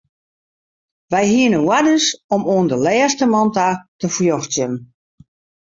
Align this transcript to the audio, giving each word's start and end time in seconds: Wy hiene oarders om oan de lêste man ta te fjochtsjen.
Wy 1.11 1.21
hiene 1.31 1.57
oarders 1.67 2.05
om 2.35 2.41
oan 2.53 2.67
de 2.71 2.77
lêste 2.85 3.25
man 3.33 3.47
ta 3.55 3.67
te 3.99 4.07
fjochtsjen. 4.15 4.73